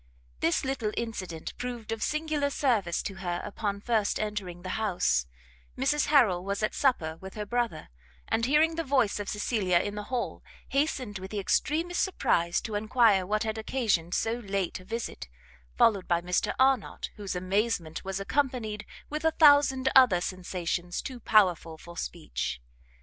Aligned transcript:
This 0.39 0.65
little 0.65 0.89
incident 0.97 1.55
proved 1.59 1.91
of 1.91 2.01
singular 2.01 2.49
service 2.49 3.03
to 3.03 3.17
her 3.17 3.39
upon 3.45 3.79
first 3.81 4.19
entering 4.19 4.63
the 4.63 4.69
house; 4.81 5.27
Mrs 5.77 6.07
Harrel 6.07 6.43
was 6.43 6.63
at 6.63 6.73
supper 6.73 7.17
with 7.17 7.35
her 7.35 7.45
brother, 7.45 7.89
and 8.27 8.47
hearing 8.47 8.73
the 8.73 8.83
voice 8.83 9.19
of 9.19 9.29
Cecilia 9.29 9.77
in 9.77 9.93
the 9.93 10.05
hall, 10.05 10.41
hastened 10.69 11.19
with 11.19 11.29
the 11.29 11.37
extremest 11.37 12.01
surprise 12.01 12.59
to 12.61 12.73
enquire 12.73 13.27
what 13.27 13.43
had 13.43 13.59
occasioned 13.59 14.15
so 14.15 14.39
late 14.39 14.79
a 14.79 14.85
visit; 14.85 15.29
followed 15.77 16.07
by 16.07 16.19
Mr 16.19 16.55
Arnott, 16.57 17.11
whose 17.17 17.35
amazement 17.35 18.03
was 18.03 18.19
accompanied 18.19 18.87
with 19.07 19.23
a 19.23 19.29
thousand 19.29 19.87
other 19.95 20.19
sensations 20.19 20.99
too 21.03 21.19
powerful 21.19 21.77
for 21.77 21.95
speech. 21.95 22.59